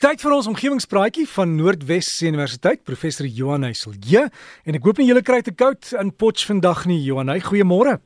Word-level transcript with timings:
Tyd 0.00 0.22
vir 0.24 0.32
ons 0.32 0.46
omgewingspraatjie 0.48 1.26
van 1.28 1.50
Noordwes 1.58 2.06
Universiteit, 2.24 2.80
professor 2.88 3.26
Johan 3.28 3.66
Heisel. 3.66 3.98
Ja, 4.08 4.22
en 4.64 4.78
ek 4.78 4.86
hoop 4.88 4.96
nie 4.96 5.04
julle 5.10 5.20
kry 5.20 5.42
te 5.44 5.52
koud 5.52 5.90
in 6.00 6.08
Potch 6.16 6.46
vandag 6.48 6.86
nie, 6.88 6.96
Johan. 7.04 7.28
Hy, 7.28 7.42
goeiemôre. 7.44 7.98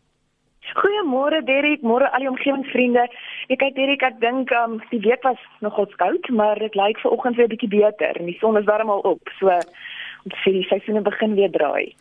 Goeiemôre 0.74 1.38
Derek, 1.46 1.84
môre 1.86 2.08
al 2.10 2.26
die 2.26 2.32
omgewingsvriende. 2.32 3.04
Ek 3.46 3.62
kyk 3.62 3.78
Derek, 3.78 4.02
ek 4.10 4.18
dink 4.24 4.50
um, 4.58 4.80
die 4.90 4.98
week 5.06 5.22
was 5.22 5.38
nogal 5.62 5.86
koud, 6.02 6.26
maar 6.34 6.58
dit 6.58 6.74
lyk 6.74 6.98
ver 7.04 7.14
oggend 7.14 7.38
weer 7.38 7.52
bietjie 7.54 7.70
beter 7.76 8.18
en 8.18 8.26
die 8.26 8.34
son 8.42 8.58
is 8.58 8.66
warm 8.66 8.90
al 8.90 9.06
op. 9.14 9.30
So 9.38 9.54
ons 9.54 10.42
sien 10.42 10.58
die 10.58 10.66
seisoene 10.66 11.06
begin 11.06 11.38
weer 11.38 11.54
draai. 11.54 11.94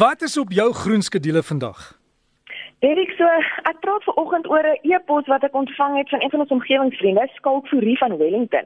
Wat 0.00 0.24
is 0.24 0.40
op 0.40 0.56
jou 0.56 0.70
groen 0.86 1.04
skedule 1.04 1.44
vandag? 1.44 1.90
Derek, 2.80 3.12
so 3.20 3.28
ek 3.68 3.84
praat 3.84 4.08
ver 4.08 4.24
oggend 4.24 4.48
oor 4.48 4.64
'n 4.72 4.80
e-pos 4.88 5.28
wat 5.28 5.44
ek 5.44 5.52
ontvang 5.52 6.00
het 6.00 6.16
van 6.16 6.24
een 6.24 6.32
van 6.32 6.48
ons 6.48 6.56
omgewingsvriende, 6.60 7.28
Skalk 7.36 7.68
Fourie 7.68 8.00
van 8.00 8.16
Wellington. 8.16 8.64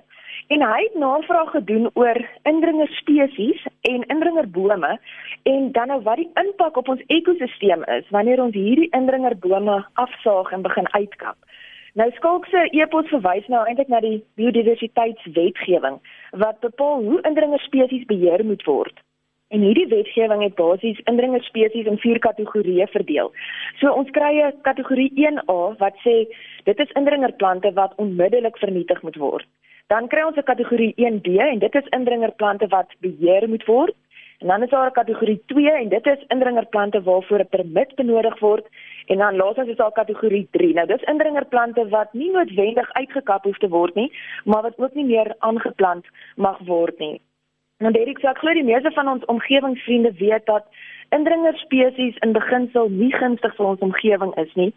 En 0.53 0.61
hy 0.61 0.81
het 0.83 0.95
navraag 1.01 1.51
gedoen 1.51 1.91
oor 1.95 2.19
indringer 2.43 2.89
spesies 2.89 3.61
en 3.81 4.03
indringer 4.15 4.51
bome 4.51 4.99
en 5.43 5.73
dan 5.73 5.87
nou 5.87 6.03
wat 6.03 6.19
die 6.21 6.31
impak 6.43 6.77
op 6.77 6.89
ons 6.93 7.05
ekosisteem 7.07 7.85
is 7.95 8.11
wanneer 8.17 8.43
ons 8.43 8.55
hierdie 8.55 8.91
indringer 8.99 9.37
bome 9.39 9.77
afsaag 10.03 10.51
en 10.53 10.65
begin 10.67 10.91
uitkap. 10.93 11.39
Nou 11.95 12.11
skalk 12.19 12.51
se 12.53 12.67
e-pos 12.81 13.09
verwys 13.15 13.49
nou 13.55 13.63
eintlik 13.65 13.89
na 13.89 14.03
die 14.05 14.19
biodiversiteitswetgewing 14.41 15.97
wat 16.45 16.61
bepaal 16.67 17.01
hoe 17.07 17.23
indringer 17.31 17.65
spesies 17.65 18.05
beheer 18.13 18.45
moet 18.45 18.69
word. 18.69 19.01
En 19.57 19.65
hierdie 19.65 19.89
wetgewing 19.89 20.45
het 20.45 20.61
basies 20.61 21.01
indringer 21.15 21.45
spesies 21.49 21.89
in 21.89 22.01
vier 22.05 22.21
kategorieë 22.29 22.91
verdeel. 22.93 23.33
So 23.81 23.93
ons 23.93 24.13
kry 24.21 24.35
'n 24.45 24.61
kategorie 24.69 25.13
1A 25.17 25.61
wat 25.81 25.97
sê 26.05 26.29
dit 26.65 26.79
is 26.79 26.97
indringer 27.01 27.33
plante 27.33 27.73
wat 27.73 27.97
onmiddellik 27.97 28.59
vernietig 28.59 29.03
moet 29.03 29.17
word. 29.17 29.49
Dan 29.93 30.07
kry 30.09 30.23
ons 30.25 30.39
'n 30.41 30.51
kategorie 30.51 30.95
1B 30.97 31.27
en 31.53 31.59
dit 31.59 31.75
is 31.75 31.93
indringer 31.97 32.33
plante 32.41 32.67
wat 32.67 32.89
beheer 33.05 33.49
moet 33.49 33.65
word. 33.65 33.95
En 34.41 34.47
dan 34.49 34.63
is 34.63 34.71
daar 34.71 34.87
'n 34.89 34.99
kategorie 35.01 35.43
2 35.47 35.71
en 35.71 35.89
dit 35.89 36.07
is 36.07 36.25
indringer 36.29 36.67
plante 36.67 37.03
waarvoor 37.03 37.41
'n 37.41 37.55
permit 37.57 37.95
benodig 37.95 38.39
word. 38.39 38.67
En 39.07 39.19
dan 39.19 39.37
laasens 39.37 39.69
is 39.69 39.77
daar 39.77 39.93
kategorie 39.93 40.49
3. 40.51 40.75
Nou 40.75 40.87
dis 40.87 41.03
indringer 41.13 41.45
plante 41.45 41.89
wat 41.89 42.13
nie 42.13 42.31
noodwendig 42.31 42.93
uitgekap 42.93 43.43
hoef 43.45 43.59
te 43.59 43.69
word 43.69 43.95
nie, 43.95 44.13
maar 44.45 44.63
wat 44.63 44.79
ook 44.79 44.95
nie 44.95 45.05
meer 45.05 45.35
aangeplant 45.39 46.07
mag 46.37 46.59
word 46.59 46.99
nie. 46.99 47.21
Nou 47.79 47.93
Derek 47.93 48.19
sê 48.19 48.29
ek 48.29 48.39
glo 48.39 48.53
die 48.53 48.71
meeste 48.73 48.91
van 48.91 49.09
ons 49.09 49.25
omgewingsvriende 49.25 50.13
weet 50.19 50.47
dat 50.47 50.65
indringer 51.17 51.57
spesies 51.65 52.17
in 52.27 52.33
beginsel 52.33 52.89
nie 52.91 53.13
gunstig 53.13 53.57
vir 53.57 53.67
ons 53.73 53.85
omgewing 53.87 54.33
is 54.45 54.53
nie, 54.55 54.71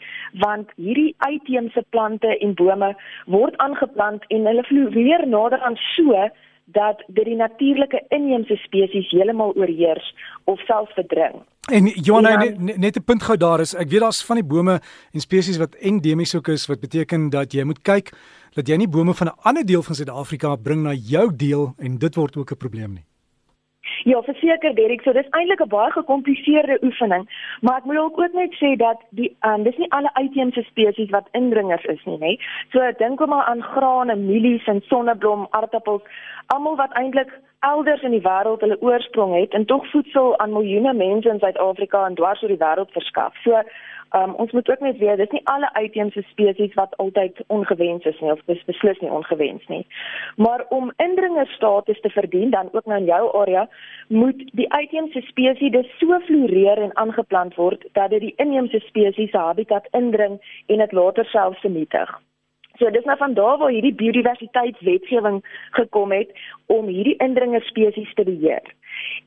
want 0.43 0.71
hierdie 0.75 1.15
uitheemse 1.27 1.83
plante 1.95 2.37
en 2.39 2.55
bome 2.59 2.91
word 3.25 3.57
aangeplant 3.57 4.27
en 4.29 4.45
hulle 4.51 4.67
floreer 4.69 5.27
nader 5.27 5.59
aan 5.59 5.79
so 5.95 6.27
dat 6.65 7.03
dit 7.07 7.25
die 7.25 7.35
natuurlike 7.37 8.01
inheemse 8.09 8.55
spesies 8.63 9.09
heeltemal 9.13 9.53
oorheers 9.55 10.15
of 10.43 10.59
selfs 10.65 10.93
verdring. 10.93 11.43
En 11.71 11.87
Johanna 11.87 12.29
ja, 12.29 12.53
net, 12.57 12.77
net 12.77 12.97
'n 12.97 13.03
punt 13.03 13.23
gou 13.23 13.37
daar 13.37 13.59
is, 13.59 13.73
ek 13.73 13.89
weet 13.89 13.99
daar's 13.99 14.25
van 14.25 14.35
die 14.35 14.45
bome 14.45 14.79
en 15.13 15.19
spesies 15.19 15.57
wat 15.57 15.75
endemies 15.75 16.35
ook 16.35 16.47
is 16.47 16.67
wat 16.67 16.79
beteken 16.79 17.29
dat 17.29 17.53
jy 17.53 17.63
moet 17.63 17.81
kyk 17.81 18.13
dat 18.53 18.67
jy 18.67 18.75
nie 18.75 18.87
bome 18.87 19.13
van 19.13 19.27
'n 19.27 19.39
ander 19.41 19.65
deel 19.65 19.83
van 19.83 19.95
Suid-Afrika 19.95 20.55
bring 20.55 20.83
na 20.83 20.93
jou 20.93 21.35
deel 21.35 21.73
en 21.77 21.97
dit 21.97 22.15
word 22.15 22.37
ook 22.37 22.51
'n 22.51 22.57
probleem 22.57 22.93
nie. 22.93 23.05
Ja, 24.05 24.19
verseker 24.21 24.75
Derek, 24.77 25.01
so 25.01 25.13
dis 25.17 25.29
eintlik 25.33 25.61
'n 25.63 25.69
baie 25.69 25.91
gekompliseerde 25.91 26.77
oefening, 26.85 27.23
maar 27.61 27.77
ek 27.77 27.85
moet 27.85 27.97
ook 27.97 28.19
ook 28.21 28.33
net 28.33 28.53
sê 28.61 28.75
dat 28.77 28.99
die 29.09 29.31
um, 29.41 29.63
dis 29.63 29.77
nie 29.77 29.91
alle 29.91 30.13
uitheemse 30.13 30.61
spesies 30.63 31.09
wat 31.09 31.27
indringers 31.31 31.85
is 31.85 32.03
nie, 32.05 32.17
nê. 32.17 32.37
So 32.71 32.91
dink 32.97 33.17
kom 33.17 33.29
maar 33.29 33.45
aan 33.45 33.63
grane, 33.63 34.15
mielies 34.15 34.67
en 34.67 34.81
sonneblom, 34.81 35.47
aardappels, 35.49 36.01
almal 36.45 36.75
wat 36.75 36.93
eintlik 36.93 37.33
elders 37.71 38.05
in 38.07 38.15
die 38.15 38.23
wêreld 38.27 38.63
hulle 38.65 38.81
oorsprong 38.81 39.35
het 39.39 39.53
en 39.57 39.65
tog 39.65 39.89
voedsel 39.91 40.37
aan 40.39 40.53
miljoene 40.53 40.93
mense 40.93 41.29
in 41.29 41.39
Suid-Afrika 41.39 42.05
en 42.05 42.15
dwars 42.15 42.41
oor 42.43 42.53
die 42.53 42.63
wêreld 42.63 42.91
verskaf. 42.97 43.33
So 43.43 43.61
Um, 44.15 44.33
ons 44.33 44.51
moet 44.51 44.69
ook 44.69 44.79
net 44.79 44.97
weet 44.97 45.17
dis 45.17 45.29
nie 45.29 45.41
alle 45.43 45.73
uitheemse 45.73 46.21
spesies 46.29 46.73
wat 46.73 46.97
altyd 46.97 47.39
ongewens 47.47 48.05
is 48.05 48.19
nie 48.19 48.31
of 48.31 48.43
dis 48.45 48.61
beslis 48.65 48.99
nie 49.03 49.11
ongewens 49.11 49.65
nie. 49.67 49.81
Maar 50.35 50.65
om 50.69 50.91
indringerstatus 51.03 51.99
te 52.01 52.09
verdien 52.09 52.49
dan 52.49 52.69
ook 52.71 52.85
nou 52.85 52.99
in 52.99 53.09
jou 53.09 53.23
area 53.41 53.67
moet 54.07 54.45
die 54.53 54.69
uitheemse 54.73 55.21
spesies 55.21 55.71
dus 55.71 55.97
so 55.97 56.19
floreer 56.29 56.81
en 56.81 56.95
aangeplant 56.95 57.55
word 57.55 57.83
dat 57.91 58.09
dit 58.09 58.21
die 58.21 58.33
inheemse 58.37 58.79
spesies 58.85 59.31
se 59.31 59.37
habitat 59.37 59.87
indring 59.91 60.39
en 60.65 60.77
dit 60.77 60.91
later 60.91 61.25
self 61.25 61.59
vernietig. 61.59 62.19
So 62.79 62.89
dis 62.91 63.05
nou 63.07 63.17
van 63.17 63.33
daar 63.33 63.57
waar 63.57 63.71
hierdie 63.71 63.95
biodiversiteitswetgewing 63.95 65.41
gekom 65.71 66.11
het 66.11 66.31
om 66.65 66.87
hierdie 66.91 67.15
indringer 67.23 67.63
spesies 67.63 68.13
te 68.13 68.23
beheer. 68.23 68.73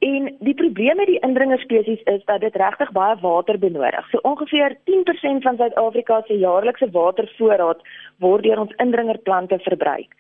En 0.05 0.29
die 0.41 0.55
probleem 0.55 0.97
met 0.97 1.07
die 1.07 1.21
indringer 1.21 1.59
spesies 1.59 2.03
is 2.03 2.25
dat 2.25 2.41
dit 2.41 2.57
regtig 2.57 2.93
baie 2.93 3.17
water 3.21 3.59
benodig. 3.59 4.09
So 4.11 4.19
ongeveer 4.23 4.77
10% 4.91 5.45
van 5.47 5.57
Suid-Afrika 5.57 6.23
se 6.27 6.39
jaarlikse 6.39 6.91
watervoorraad 6.91 7.83
word 8.19 8.43
deur 8.43 8.59
ons 8.59 8.75
indringerplante 8.77 9.59
verbruik. 9.59 10.15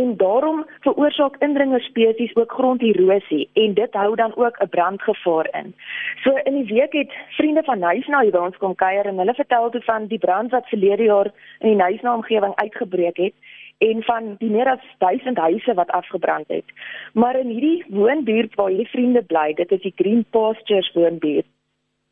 En 0.00 0.16
daarom 0.16 0.66
veroorsaak 0.80 1.36
indringer 1.38 1.80
spesies 1.80 2.34
ook 2.36 2.52
gronderosie 2.52 3.48
en 3.52 3.74
dit 3.74 3.92
hou 3.92 4.14
dan 4.14 4.36
ook 4.36 4.56
'n 4.62 4.68
brandgevaar 4.68 5.48
in. 5.60 5.74
So 6.22 6.30
in 6.42 6.54
die 6.54 6.74
week 6.74 6.92
het 6.92 7.12
vriende 7.28 7.62
van 7.62 7.78
Nuisna 7.78 8.20
hier 8.20 8.30
by 8.30 8.38
ons 8.38 8.56
kom 8.56 8.74
kuier 8.74 9.06
en 9.06 9.18
hulle 9.18 9.34
vertel 9.34 9.70
toe 9.70 9.80
van 9.80 10.06
die 10.06 10.18
brand 10.18 10.50
wat 10.50 10.68
verlede 10.68 11.02
jaar 11.02 11.30
in 11.58 11.68
die 11.68 11.82
Nuisna 11.82 12.14
omgewing 12.14 12.54
uitgebreek 12.54 13.16
het 13.16 13.34
en 13.78 14.02
van 14.02 14.34
die 14.38 14.50
meer 14.50 14.68
as 14.70 14.84
1000 14.98 15.38
huise 15.38 15.74
wat 15.74 15.90
afgebrand 15.90 16.48
het. 16.48 16.64
Maar 17.12 17.38
in 17.38 17.48
hierdie 17.48 17.84
woonbuurt 17.88 18.54
waar 18.54 18.68
hierdie 18.68 18.90
vriende 18.90 19.22
bly, 19.22 19.52
dit 19.54 19.70
is 19.70 19.80
die 19.80 19.92
Green 19.96 20.24
Pastures 20.30 20.92
woonbuurt, 20.92 21.46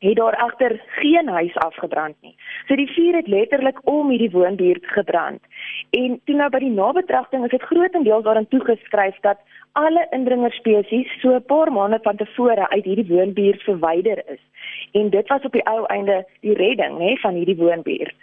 het 0.03 0.15
daar 0.15 0.35
agter 0.35 0.81
geen 0.87 1.27
huis 1.27 1.55
afgebrand 1.55 2.15
nie. 2.21 2.35
So 2.67 2.75
die 2.75 2.91
vuur 2.91 3.15
het 3.15 3.27
letterlik 3.27 3.79
om 3.87 4.09
hierdie 4.09 4.31
woonbuurt 4.31 4.85
gebrand. 4.85 5.41
En 5.89 6.19
toe 6.25 6.35
nou 6.35 6.49
by 6.49 6.59
die 6.59 6.73
nabetragting 6.75 7.45
is 7.45 7.55
dit 7.55 7.67
grootendeels 7.69 8.23
daarin 8.23 8.47
toegeskryf 8.47 9.19
dat 9.21 9.39
alle 9.71 10.07
indringer 10.11 10.51
spesies 10.51 11.13
so 11.21 11.35
'n 11.35 11.45
paar 11.45 11.71
maande 11.71 11.99
van 12.01 12.15
tevore 12.15 12.69
uit 12.69 12.83
hierdie 12.83 13.07
woonbuurt 13.07 13.61
verwyder 13.61 14.23
is. 14.27 14.41
En 14.91 15.09
dit 15.09 15.27
was 15.27 15.43
op 15.43 15.51
die 15.51 15.65
ou 15.65 15.85
einde 15.85 16.25
die 16.39 16.53
redding, 16.53 16.99
hè, 16.99 17.15
van 17.15 17.33
hierdie 17.33 17.55
woonbuurt. 17.55 18.15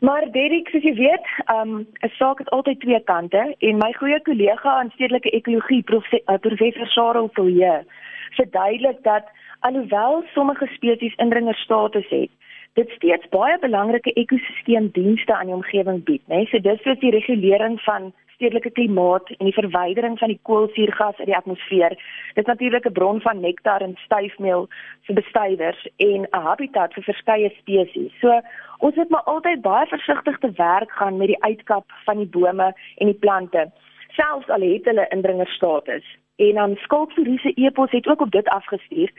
Maar 0.00 0.30
Derek, 0.30 0.68
soos 0.68 0.82
jy 0.82 0.94
weet, 0.94 1.26
um 1.54 1.86
'n 2.00 2.12
saak 2.18 2.38
het 2.38 2.50
altyd 2.50 2.80
twee 2.80 3.00
kante 3.04 3.54
en 3.58 3.76
my 3.76 3.92
goeie 3.92 4.20
kollega 4.22 4.70
aan 4.70 4.90
stedelike 4.90 5.30
ekologie, 5.30 5.84
eh, 6.24 6.34
professor 6.40 6.86
Sarel 6.86 7.28
Vilje, 7.32 7.84
verduidelik 8.30 9.02
dat 9.02 9.24
alhoewel 9.60 10.24
sommige 10.34 10.66
spesies 10.74 11.14
indringerstatus 11.14 12.08
het, 12.08 12.30
dit 12.78 12.90
steeds 12.90 13.28
baie 13.28 13.58
belangrike 13.58 14.12
ekosisteemdienste 14.12 15.34
aan 15.34 15.50
die 15.50 15.54
omgewing 15.54 16.04
bied, 16.04 16.22
né? 16.26 16.42
Nee? 16.42 16.50
So 16.50 16.62
dis 16.64 16.82
soos 16.82 16.98
die 17.02 17.14
regulering 17.14 17.80
van 17.86 18.12
stedelike 18.40 18.70
klimaat 18.70 19.28
en 19.36 19.50
die 19.50 19.56
verwydering 19.56 20.16
van 20.18 20.32
die 20.32 20.40
koolsuurgas 20.48 21.18
uit 21.18 21.28
die 21.28 21.36
atmosfeer. 21.36 21.96
Dit 22.34 22.44
is 22.44 22.48
natuurlik 22.48 22.86
'n 22.86 22.92
bron 22.92 23.20
van 23.20 23.40
nektar 23.40 23.80
en 23.80 23.96
styfmeel 24.04 24.68
vir 25.06 25.14
bestuivers 25.14 25.88
en 25.96 26.20
'n 26.24 26.42
habitat 26.48 26.94
vir 26.94 27.02
verskeie 27.02 27.50
spesies. 27.58 28.12
So 28.20 28.40
ons 28.78 28.94
moet 28.94 29.08
maar 29.08 29.28
altyd 29.34 29.60
baie 29.60 29.86
versigtig 29.86 30.38
te 30.38 30.50
werk 30.56 30.90
gaan 30.90 31.16
met 31.16 31.26
die 31.26 31.42
uitkap 31.42 31.84
van 32.04 32.16
die 32.16 32.26
bome 32.26 32.74
en 32.96 33.06
die 33.06 33.20
plante, 33.20 33.70
selfs 34.20 34.48
al 34.48 34.60
het 34.60 34.84
hulle 34.84 35.06
indringerstatus. 35.08 36.04
En 36.36 36.54
dan 36.54 36.76
Skalkforiese 36.76 37.52
epos 37.52 37.90
het 37.90 38.06
ook 38.08 38.20
op 38.20 38.30
dit 38.30 38.48
afgestuur 38.48 39.10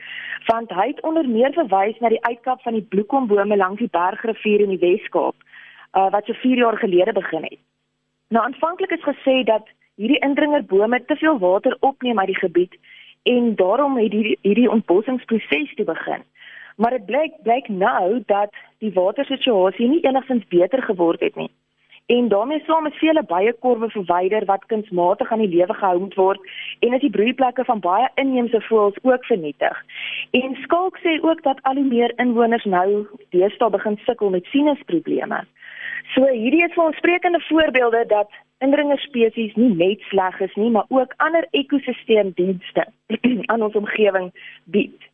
want 0.46 0.70
hy 0.70 0.86
het 0.86 1.02
onder 1.02 1.28
meer 1.28 1.52
verwys 1.52 1.98
na 1.98 2.08
die 2.08 2.24
uitkap 2.24 2.62
van 2.62 2.72
die 2.72 2.88
bloekombome 2.94 3.56
langs 3.56 3.78
die 3.78 3.90
Bergrivier 3.90 4.60
in 4.60 4.74
die 4.74 4.82
Wes-Kaap 4.82 5.36
uh, 5.92 6.10
wat 6.10 6.24
so 6.24 6.32
4 6.32 6.56
jaar 6.56 6.78
gelede 6.78 7.12
begin 7.12 7.42
het. 7.42 7.58
Nou 8.28 8.44
aanvanklik 8.44 8.90
is 8.90 9.06
gesê 9.06 9.42
dat 9.44 9.68
hierdie 9.94 10.18
indringerbome 10.18 11.04
te 11.04 11.16
veel 11.16 11.38
water 11.38 11.76
opneem 11.80 12.18
uit 12.18 12.32
die 12.32 12.42
gebied 12.42 12.76
en 13.22 13.54
daarom 13.54 13.96
het 13.96 14.12
hierdie 14.12 14.38
hierdie 14.42 14.70
ontbossingsproses 14.70 15.74
te 15.74 15.84
begin. 15.84 16.22
Maar 16.76 16.90
dit 16.90 17.06
blyk 17.06 17.42
blyk 17.42 17.68
nou 17.68 18.22
dat 18.26 18.50
die 18.78 18.92
watersituasie 18.92 19.88
nie 19.88 20.02
enigstens 20.02 20.46
beter 20.48 20.82
geword 20.82 21.20
het 21.20 21.36
nie. 21.36 21.50
En 22.14 22.28
daarmee 22.28 22.62
saam 22.66 22.86
is 22.86 22.98
vele 22.98 23.22
baie 23.22 23.52
korwe 23.64 23.88
verwyder 23.90 24.44
wat 24.44 24.64
kunsmatig 24.66 25.30
aan 25.32 25.40
die 25.44 25.54
lewe 25.54 25.74
gehou 25.74 25.98
moet 25.98 26.14
word 26.14 26.50
en 26.84 26.92
is 26.96 27.00
die 27.00 27.10
broeiplekke 27.16 27.64
van 27.64 27.80
baie 27.80 28.08
inheemse 28.22 28.60
voëls 28.68 28.98
ook 29.02 29.24
vernietig. 29.24 29.78
En 30.30 30.56
Skalk 30.64 30.98
sê 31.04 31.14
ook 31.22 31.42
dat 31.42 31.62
al 31.62 31.80
hoe 31.80 31.88
meer 31.88 32.12
inwoners 32.24 32.64
nou 32.64 33.06
deesdae 33.36 33.70
begin 33.76 33.96
sukkel 34.04 34.30
met 34.34 34.50
sinusprobleme. 34.52 35.40
So 36.14 36.28
hierdie 36.28 36.64
is 36.66 36.74
vir 36.76 36.84
ons 36.84 37.00
sprekende 37.00 37.40
voorbeelde 37.48 38.04
dat 38.12 38.36
indringer 38.66 39.00
spesies 39.06 39.54
nie 39.56 39.72
net 39.74 40.04
sleg 40.10 40.40
is 40.40 40.54
nie, 40.60 40.70
maar 40.70 40.90
ook 40.92 41.14
ander 41.16 41.48
ekosisteemdienste 41.50 42.86
aan 43.52 43.62
ons 43.70 43.78
omgewing 43.84 44.28
bied. 44.64 45.11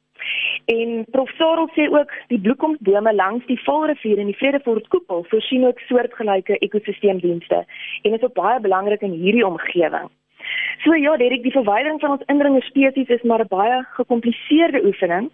En 0.64 1.04
Prof 1.10 1.30
Sarel 1.36 1.70
sê 1.74 1.88
ook 1.88 2.12
die 2.28 2.40
bloekomsbome 2.40 3.14
langs 3.14 3.46
die 3.46 3.60
Vaalrivier 3.64 4.18
en 4.18 4.26
die 4.26 4.36
Vredefort 4.36 4.88
koepel 4.88 5.24
voorsien 5.30 5.66
ook 5.66 5.80
soortgelyke 5.88 6.58
ekosisteemdienste 6.58 7.64
en 8.02 8.14
is 8.14 8.22
ook 8.22 8.34
baie 8.34 8.60
belangrik 8.60 9.00
in 9.00 9.16
hierdie 9.16 9.46
omgewing. 9.46 10.10
So 10.84 10.94
ja, 10.94 11.16
Derek, 11.16 11.42
die 11.42 11.52
verwydering 11.52 12.00
van 12.00 12.10
ons 12.10 12.26
indringer 12.26 12.62
spesies 12.62 13.08
is 13.08 13.22
maar 13.22 13.40
'n 13.40 13.48
baie 13.48 13.84
gekompliseerde 13.96 14.84
oefening. 14.84 15.30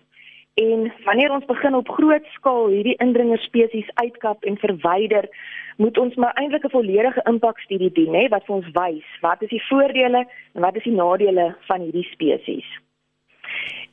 En 0.54 0.92
wanneer 1.04 1.32
ons 1.32 1.44
begin 1.44 1.74
op 1.74 1.88
groot 1.88 2.26
skaal 2.26 2.68
hierdie 2.68 2.96
indringer 3.02 3.38
spesies 3.38 3.90
uitkap 3.94 4.44
en 4.44 4.56
verwyder, 4.56 5.28
moet 5.76 5.98
ons 5.98 6.14
maar 6.14 6.32
eintlik 6.32 6.64
'n 6.64 6.70
volledige 6.70 7.22
impakstudie 7.24 7.92
doen, 7.92 8.14
hè, 8.14 8.28
wat 8.28 8.44
vir 8.44 8.54
ons 8.54 8.70
wys 8.72 9.08
wat 9.20 9.42
is 9.42 9.48
die 9.48 9.66
voordele 9.68 10.26
en 10.54 10.60
wat 10.60 10.76
is 10.76 10.82
die 10.82 10.92
nadele 10.94 11.56
van 11.60 11.80
hierdie 11.80 12.08
spesies. 12.10 12.83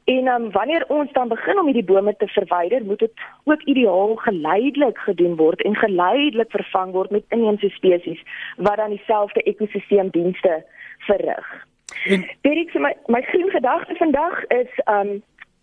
En 0.04 0.28
um, 0.28 0.52
wanneer 0.52 0.86
ons 0.88 1.12
dan 1.12 1.28
begin 1.28 1.60
om 1.60 1.66
hierdie 1.66 1.84
bome 1.84 2.16
te 2.18 2.28
verwyder, 2.28 2.86
moet 2.86 3.00
dit 3.00 3.12
ook 3.44 3.62
ideaal 3.62 4.16
geleidelik 4.16 4.98
gedoen 4.98 5.36
word 5.36 5.62
en 5.62 5.76
geleidelik 5.76 6.52
vervang 6.52 6.92
word 6.92 7.12
met 7.12 7.24
inheemse 7.30 7.70
spesies 7.70 8.22
wat 8.58 8.78
dan 8.78 8.90
dieselfde 8.90 9.42
ekosisteemdienste 9.42 10.66
verrig. 10.98 11.68
En 12.06 12.30
Derek, 12.42 12.74
my 12.74 12.96
my 13.06 13.22
groen 13.22 13.50
gedagte 13.50 13.96
vandag 13.96 14.46
is 14.48 14.82
um 14.86 15.22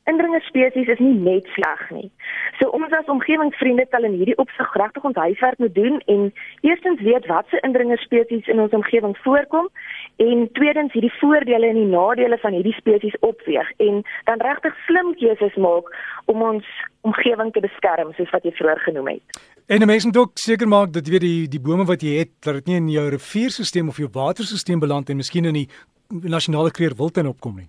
indringer 0.09 0.41
spesies 0.41 0.89
is 0.89 0.99
nie 0.99 1.15
net 1.15 1.47
sleg 1.55 1.83
nie. 1.91 2.11
So 2.59 2.71
ons 2.77 2.93
as 2.97 3.11
omgewingsvriende 3.13 3.87
tel 3.93 4.07
in 4.09 4.17
hierdie 4.21 4.39
opsig 4.41 4.73
regtig 4.81 5.05
ons 5.05 5.21
huiswerk 5.21 5.59
moet 5.59 5.75
doen 5.75 6.01
en 6.15 6.33
eerstens 6.61 7.03
weet 7.05 7.27
watse 7.27 7.61
indringer 7.69 8.01
spesies 8.05 8.47
in 8.47 8.61
ons 8.65 8.77
omgewing 8.79 9.17
voorkom 9.25 9.69
en 10.25 10.49
tweedens 10.59 10.93
hierdie 10.93 11.13
voordele 11.21 11.71
en 11.71 11.79
die 11.79 11.91
nadele 11.91 12.39
van 12.43 12.57
hierdie 12.57 12.75
spesies 12.77 13.17
opweeg 13.27 13.71
en 13.85 14.03
dan 14.31 14.43
regtig 14.43 14.75
slim 14.87 15.15
keuses 15.21 15.55
maak 15.63 15.93
om 16.27 16.43
ons 16.43 16.67
omgewing 17.07 17.53
te 17.55 17.63
beskerm 17.65 18.13
soos 18.17 18.35
wat 18.35 18.45
jy 18.45 18.53
vroeër 18.59 18.83
genoem 18.89 19.13
het. 19.15 19.41
En 19.69 19.83
die 19.85 19.91
mense 19.91 20.09
moet 20.11 20.21
ook 20.23 20.39
seker 20.41 20.69
maak 20.69 20.93
dat 20.93 21.09
weet 21.09 21.25
die 21.27 21.49
die 21.49 21.63
bome 21.63 21.87
wat 21.87 22.03
jy 22.03 22.19
het, 22.23 22.35
dat 22.43 22.61
dit 22.61 22.71
nie 22.71 22.81
in 22.83 22.93
jou 22.93 23.09
rivierstelsel 23.15 23.89
of 23.95 24.03
jou 24.03 24.11
waterstelsel 24.13 24.79
beland 24.79 25.11
en 25.11 25.23
miskien 25.23 25.51
in 25.51 25.63
die 25.63 25.69
nasionale 26.09 26.71
kreer 26.71 26.97
wildtuin 26.97 27.31
opkom 27.35 27.61
nie 27.63 27.69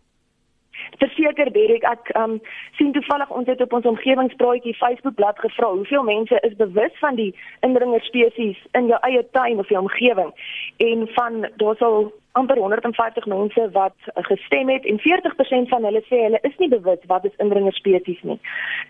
verseker 1.20 1.52
Derek 1.52 1.84
ek 1.84 2.12
um, 2.16 2.40
sien 2.78 2.94
toevallig 2.94 3.30
ons 3.30 3.48
het 3.48 3.62
op 3.62 3.74
ons 3.74 3.86
omgewingspraatjie 3.86 4.76
Facebook 4.80 5.16
bladsy 5.16 5.48
gevra 5.48 5.72
hoeveel 5.74 6.04
mense 6.04 6.40
is 6.48 6.56
bewus 6.56 6.96
van 7.00 7.16
die 7.16 7.36
indringer 7.62 8.02
spesies 8.02 8.58
in 8.72 8.88
jou 8.88 9.00
eie 9.08 9.24
tuin 9.32 9.60
of 9.60 9.70
jou 9.70 9.82
omgewing 9.82 10.32
en 10.78 11.08
van 11.16 11.46
daar 11.62 11.78
sal 11.80 12.12
amper 12.32 12.58
150 12.58 13.26
mense 13.26 13.70
wat 13.74 13.96
gestem 14.30 14.70
het 14.70 14.86
en 14.86 15.00
40% 15.02 15.70
van 15.74 15.84
hulle 15.88 16.02
sê 16.08 16.22
hulle 16.26 16.40
is 16.50 16.58
nie 16.62 16.70
bewus 16.70 17.02
wat 17.12 17.26
is 17.26 17.40
indringer 17.44 17.74
spesies 17.74 18.22
nie. 18.22 18.40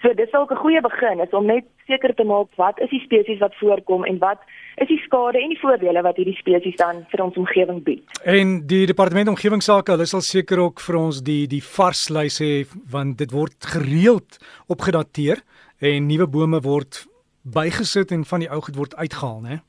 So 0.01 0.13
dis 0.13 0.33
ook 0.33 0.51
'n 0.51 0.63
goeie 0.63 0.81
begin 0.81 1.19
is 1.19 1.37
om 1.39 1.45
net 1.45 1.65
seker 1.87 2.13
te 2.15 2.23
maak 2.23 2.47
wat 2.55 2.79
is 2.79 2.89
die 2.89 3.03
spesies 3.07 3.39
wat 3.39 3.55
voorkom 3.55 4.03
en 4.05 4.17
wat 4.17 4.39
is 4.75 4.87
die 4.87 5.01
skade 5.05 5.41
en 5.41 5.49
die 5.49 5.59
voordele 5.59 6.01
wat 6.01 6.15
hierdie 6.15 6.37
spesies 6.37 6.75
dan 6.75 7.05
vir 7.11 7.23
ons 7.23 7.37
omgewing 7.37 7.83
bied. 7.83 8.03
En 8.23 8.67
die 8.67 8.85
departement 8.85 9.27
omgewingsake, 9.27 9.91
hulle 9.91 10.05
sal 10.05 10.21
seker 10.21 10.59
ook 10.59 10.79
vir 10.79 10.95
ons 10.95 11.23
die 11.23 11.47
die 11.47 11.63
vars 11.63 12.09
lys 12.19 12.39
hê 12.43 12.51
want 12.91 13.17
dit 13.21 13.31
word 13.31 13.71
gereeld 13.73 14.37
opgedateer 14.67 15.41
en 15.79 16.07
nuwe 16.11 16.27
bome 16.27 16.59
word 16.65 17.05
bygesit 17.43 18.11
en 18.11 18.25
van 18.27 18.43
die 18.43 18.51
ou 18.51 18.61
goed 18.61 18.77
word 18.77 18.95
uitgehaal, 18.99 19.41
né? 19.41 19.61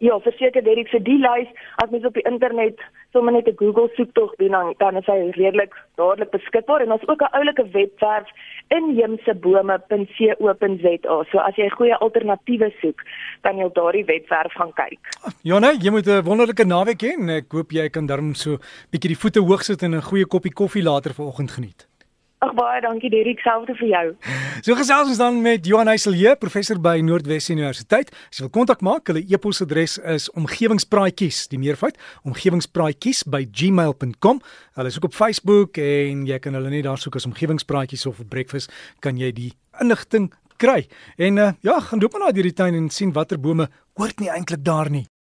Ja, 0.00 0.16
verseker 0.24 0.64
Derek, 0.64 0.88
vir 0.88 1.02
die 1.04 1.18
lys 1.20 1.50
as 1.82 1.90
mens 1.92 2.06
op 2.08 2.16
die 2.16 2.24
internet 2.24 2.80
sommer 3.12 3.32
net 3.32 3.48
'n 3.48 3.56
Google 3.56 3.90
soektog 3.96 4.34
doen 4.36 4.50
dan 4.50 4.74
dan 4.78 4.96
is 4.96 5.06
hy 5.06 5.30
redelik 5.30 5.74
dadelik 5.94 6.30
beskikbaar 6.30 6.80
en 6.80 6.92
ons 6.92 7.08
ook 7.08 7.22
'n 7.22 7.34
oulike 7.38 7.70
webwerf 7.70 8.28
inheemsebome.co.za. 8.68 11.24
So 11.30 11.38
as 11.38 11.56
jy 11.56 11.64
'n 11.64 11.76
goeie 11.78 11.96
alternatiewe 11.96 12.72
soek, 12.80 13.02
kan 13.40 13.56
jy 13.56 13.64
op 13.64 13.74
daardie 13.74 14.04
webwerf 14.04 14.52
gaan 14.52 14.72
kyk. 14.72 14.98
Nee, 15.42 15.78
jy 15.78 15.90
moet 15.90 16.06
'n 16.06 16.24
wonderlike 16.24 16.64
naweek 16.64 17.02
hê 17.02 17.12
en 17.18 17.28
ek 17.28 17.52
hoop 17.52 17.70
jy 17.70 17.88
kan 17.88 18.06
darm 18.06 18.34
so 18.34 18.58
bietjie 18.90 19.08
die 19.08 19.18
voete 19.18 19.40
hoog 19.40 19.62
sit 19.62 19.82
en 19.82 19.94
'n 19.94 20.02
goeie 20.02 20.26
koppie 20.26 20.52
koffie 20.52 20.82
later 20.82 21.14
vanoggend 21.14 21.50
geniet. 21.50 21.89
Ag 22.40 22.54
baie 22.56 22.78
dankie 22.80 23.10
Derek, 23.12 23.36
selfde 23.44 23.74
vir 23.76 23.90
jou. 23.90 24.06
So 24.64 24.72
gesels 24.78 25.10
ons 25.12 25.18
dan 25.20 25.42
met 25.44 25.66
Johan 25.68 25.90
Heiselje, 25.92 26.30
professor 26.40 26.78
by 26.80 26.96
Noordwes 27.04 27.52
Universiteit. 27.52 28.08
As 28.30 28.40
jy 28.40 28.46
wil 28.46 28.54
kontak 28.54 28.80
maak, 28.80 29.04
hulle 29.12 29.20
e-posadres 29.28 30.00
is 30.08 30.32
omgewingspraatjies, 30.40 31.52
die 31.52 31.60
meervoud, 31.60 32.00
omgewingspraatjies@gmail.com. 32.30 34.40
Hulle 34.80 34.88
is 34.88 34.96
ook 34.96 35.10
op 35.10 35.18
Facebook 35.18 35.76
en 35.84 36.24
jy 36.24 36.40
kan 36.40 36.56
hulle 36.56 36.72
net 36.72 36.88
daar 36.88 36.96
soek 36.96 37.20
as 37.20 37.28
omgewingspraatjies 37.28 38.08
of 38.08 38.24
breakfast, 38.32 38.72
kan 39.04 39.20
jy 39.20 39.28
die 39.36 39.52
inligting 39.84 40.32
kry. 40.56 40.88
En 41.20 41.36
uh, 41.36 41.52
ja, 41.60 41.76
gaan 41.80 42.00
loop 42.00 42.16
maar 42.16 42.30
na 42.30 42.32
hierdie 42.32 42.56
tuin 42.56 42.74
en 42.74 42.88
sien 42.88 43.12
watter 43.12 43.36
bome 43.36 43.68
hoort 44.00 44.16
nie 44.16 44.32
eintlik 44.32 44.64
daar 44.64 44.88
nie. 44.88 45.12